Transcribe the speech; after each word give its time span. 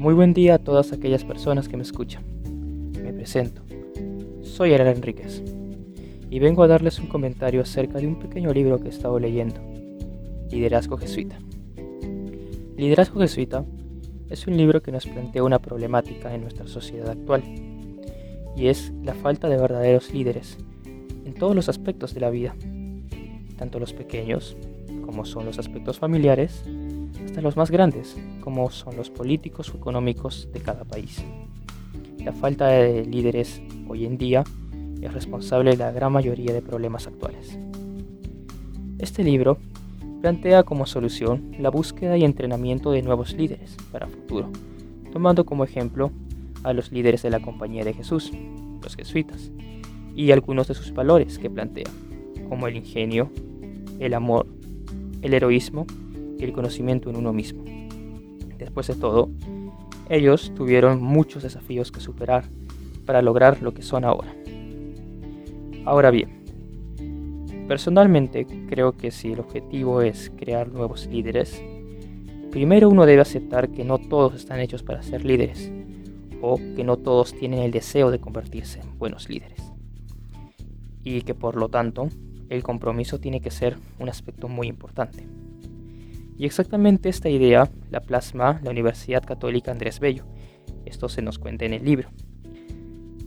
Muy 0.00 0.14
buen 0.14 0.32
día 0.32 0.54
a 0.54 0.58
todas 0.58 0.94
aquellas 0.94 1.24
personas 1.24 1.68
que 1.68 1.76
me 1.76 1.82
escuchan. 1.82 2.24
Me 3.02 3.12
presento. 3.12 3.60
Soy 4.40 4.72
Ariel 4.72 4.96
Enríquez 4.96 5.42
y 6.30 6.38
vengo 6.38 6.62
a 6.62 6.68
darles 6.68 6.98
un 7.00 7.06
comentario 7.06 7.60
acerca 7.60 7.98
de 7.98 8.06
un 8.06 8.18
pequeño 8.18 8.50
libro 8.54 8.78
que 8.78 8.86
he 8.86 8.88
estado 8.88 9.18
leyendo, 9.18 9.60
Liderazgo 10.50 10.96
Jesuita. 10.96 11.38
Liderazgo 12.78 13.20
Jesuita 13.20 13.66
es 14.30 14.46
un 14.46 14.56
libro 14.56 14.80
que 14.80 14.90
nos 14.90 15.04
plantea 15.04 15.44
una 15.44 15.58
problemática 15.58 16.34
en 16.34 16.40
nuestra 16.40 16.66
sociedad 16.66 17.10
actual, 17.10 17.42
y 18.56 18.68
es 18.68 18.94
la 19.04 19.12
falta 19.12 19.50
de 19.50 19.58
verdaderos 19.58 20.14
líderes 20.14 20.56
en 21.26 21.34
todos 21.34 21.54
los 21.54 21.68
aspectos 21.68 22.14
de 22.14 22.20
la 22.20 22.30
vida, 22.30 22.56
tanto 23.60 23.78
los 23.78 23.92
pequeños, 23.92 24.56
como 25.04 25.26
son 25.26 25.44
los 25.44 25.58
aspectos 25.58 25.98
familiares, 25.98 26.64
hasta 27.26 27.42
los 27.42 27.58
más 27.58 27.70
grandes, 27.70 28.16
como 28.40 28.70
son 28.70 28.96
los 28.96 29.10
políticos 29.10 29.70
o 29.70 29.76
económicos 29.76 30.48
de 30.54 30.60
cada 30.60 30.84
país. 30.84 31.22
La 32.24 32.32
falta 32.32 32.68
de 32.68 33.04
líderes 33.04 33.60
hoy 33.86 34.06
en 34.06 34.16
día 34.16 34.44
es 35.02 35.12
responsable 35.12 35.72
de 35.72 35.76
la 35.76 35.92
gran 35.92 36.10
mayoría 36.10 36.54
de 36.54 36.62
problemas 36.62 37.06
actuales. 37.06 37.58
Este 38.98 39.22
libro 39.22 39.58
plantea 40.22 40.62
como 40.62 40.86
solución 40.86 41.52
la 41.58 41.68
búsqueda 41.68 42.16
y 42.16 42.24
entrenamiento 42.24 42.92
de 42.92 43.02
nuevos 43.02 43.34
líderes 43.34 43.76
para 43.92 44.06
futuro, 44.06 44.50
tomando 45.12 45.44
como 45.44 45.64
ejemplo 45.64 46.10
a 46.62 46.72
los 46.72 46.92
líderes 46.92 47.22
de 47.22 47.30
la 47.30 47.40
Compañía 47.40 47.84
de 47.84 47.92
Jesús, 47.92 48.32
los 48.82 48.96
jesuitas, 48.96 49.50
y 50.16 50.32
algunos 50.32 50.66
de 50.66 50.74
sus 50.74 50.94
valores 50.94 51.38
que 51.38 51.50
plantea, 51.50 51.90
como 52.48 52.66
el 52.66 52.76
ingenio, 52.76 53.30
el 54.00 54.14
amor, 54.14 54.46
el 55.22 55.34
heroísmo 55.34 55.86
y 56.38 56.44
el 56.44 56.52
conocimiento 56.52 57.10
en 57.10 57.16
uno 57.16 57.32
mismo. 57.32 57.62
Después 58.58 58.88
de 58.88 58.94
todo, 58.94 59.30
ellos 60.08 60.52
tuvieron 60.56 61.00
muchos 61.00 61.44
desafíos 61.44 61.92
que 61.92 62.00
superar 62.00 62.44
para 63.06 63.22
lograr 63.22 63.62
lo 63.62 63.72
que 63.72 63.82
son 63.82 64.04
ahora. 64.04 64.34
Ahora 65.84 66.10
bien, 66.10 66.40
personalmente 67.68 68.46
creo 68.68 68.96
que 68.96 69.10
si 69.10 69.32
el 69.32 69.40
objetivo 69.40 70.02
es 70.02 70.30
crear 70.36 70.72
nuevos 70.72 71.06
líderes, 71.06 71.62
primero 72.50 72.88
uno 72.88 73.06
debe 73.06 73.22
aceptar 73.22 73.70
que 73.70 73.84
no 73.84 73.98
todos 73.98 74.34
están 74.34 74.60
hechos 74.60 74.82
para 74.82 75.02
ser 75.02 75.24
líderes 75.24 75.70
o 76.42 76.56
que 76.56 76.84
no 76.84 76.96
todos 76.96 77.34
tienen 77.34 77.60
el 77.60 77.70
deseo 77.70 78.10
de 78.10 78.18
convertirse 78.18 78.80
en 78.80 78.98
buenos 78.98 79.28
líderes. 79.28 79.72
Y 81.04 81.22
que 81.22 81.34
por 81.34 81.56
lo 81.56 81.68
tanto 81.68 82.08
el 82.50 82.62
compromiso 82.62 83.18
tiene 83.18 83.40
que 83.40 83.50
ser 83.50 83.78
un 83.98 84.08
aspecto 84.08 84.48
muy 84.48 84.66
importante. 84.66 85.26
Y 86.36 86.44
exactamente 86.44 87.08
esta 87.08 87.28
idea 87.28 87.70
la 87.90 88.00
plasma 88.00 88.60
la 88.62 88.70
Universidad 88.70 89.24
Católica 89.24 89.70
Andrés 89.70 90.00
Bello. 90.00 90.24
Esto 90.84 91.08
se 91.08 91.22
nos 91.22 91.38
cuenta 91.38 91.64
en 91.64 91.74
el 91.74 91.84
libro. 91.84 92.10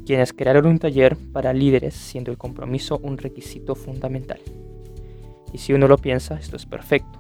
Quienes 0.06 0.34
crearon 0.34 0.66
un 0.66 0.80
taller 0.80 1.16
para 1.32 1.54
líderes 1.54 1.94
siendo 1.94 2.32
el 2.32 2.38
compromiso 2.38 3.00
un 3.02 3.18
requisito 3.18 3.76
fundamental. 3.76 4.40
Y 5.54 5.60
si 5.60 5.72
uno 5.72 5.88
lo 5.88 5.98
piensa, 5.98 6.36
esto 6.36 6.58
es 6.58 6.66
perfecto. 6.66 7.20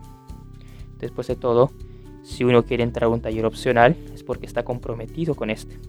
Después 0.99 1.27
de 1.27 1.35
todo, 1.35 1.71
si 2.23 2.43
uno 2.43 2.65
quiere 2.65 2.83
entrar 2.83 3.05
a 3.05 3.13
un 3.13 3.21
taller 3.21 3.45
opcional 3.45 3.95
es 4.13 4.23
porque 4.23 4.45
está 4.45 4.63
comprometido 4.63 5.35
con 5.35 5.49
este 5.49 5.79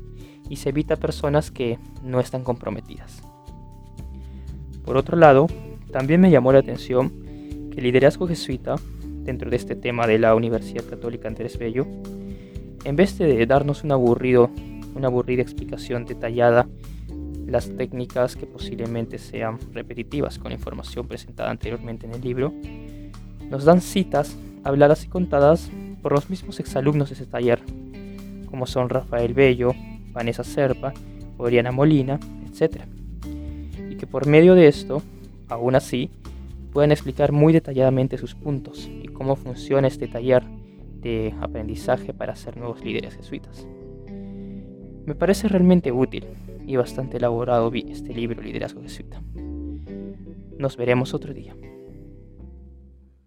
y 0.49 0.57
se 0.57 0.69
evita 0.69 0.97
personas 0.97 1.51
que 1.51 1.79
no 2.03 2.21
están 2.21 2.45
comprometidas. 2.45 3.23
Por 4.85 4.97
otro 4.97 5.17
lado, 5.17 5.47
también 5.95 6.21
me 6.21 6.29
llamó 6.29 6.53
la 6.53 6.59
atención 6.59 7.13
que 7.71 7.79
el 7.79 7.85
liderazgo 7.85 8.27
jesuita, 8.27 8.75
dentro 9.23 9.49
de 9.49 9.55
este 9.55 9.77
tema 9.77 10.09
de 10.09 10.19
la 10.19 10.35
Universidad 10.35 10.83
Católica 10.83 11.29
Andrés 11.29 11.57
Bello, 11.57 11.87
en 12.83 12.97
vez 12.97 13.17
de 13.17 13.47
darnos 13.47 13.85
una 13.85 13.95
aburrida 13.95 14.51
explicación 15.41 16.05
detallada, 16.05 16.67
las 17.47 17.71
técnicas 17.77 18.35
que 18.35 18.45
posiblemente 18.45 19.19
sean 19.19 19.61
repetitivas 19.73 20.41
con 20.41 20.51
información 20.51 21.07
presentada 21.07 21.53
anteriormente 21.53 22.07
en 22.07 22.15
el 22.15 22.23
libro, 22.23 22.53
nos 23.49 23.65
dan 23.65 23.81
citas 23.81 24.37
habladas 24.65 25.05
y 25.05 25.09
contadas 25.09 25.71
por 26.03 26.11
los 26.11 26.29
mismos 26.29 26.59
exalumnos 26.59 27.11
de 27.11 27.15
ese 27.15 27.27
taller, 27.27 27.61
como 28.51 28.67
son 28.67 28.89
Rafael 28.89 29.33
Bello, 29.33 29.73
Vanessa 30.11 30.43
Serpa, 30.43 30.93
Oriana 31.39 31.71
Molina, 31.71 32.19
etc. 32.51 32.83
Y 33.89 33.95
que 33.95 34.09
por 34.09 34.27
medio 34.27 34.57
de 34.57 34.67
esto, 34.67 35.01
aún 35.49 35.75
así, 35.75 36.11
pueden 36.73 36.93
explicar 36.93 37.33
muy 37.33 37.53
detalladamente 37.53 38.19
sus 38.19 38.35
puntos 38.35 38.91
y 39.03 39.09
cómo 39.09 39.37
funciona 39.37 39.89
este 39.89 40.09
taller 40.09 40.45
de 41.01 41.35
aprendizaje 41.41 42.13
para 42.13 42.35
ser 42.35 42.57
nuevos 42.57 42.85
líderes 42.85 43.15
jesuitas. 43.15 43.67
Me 45.07 45.15
parece 45.15 45.49
realmente 45.49 45.93
útil 45.93 46.25
y 46.67 46.77
bastante 46.77 47.19
elaborado 47.19 47.71
este 47.75 48.15
libro 48.15 48.43
Liderazgo 48.43 48.83
Jesuita. 48.83 49.23
Nos 50.59 50.77
veremos 50.77 51.13
otro 51.13 51.35
día. 51.35 51.55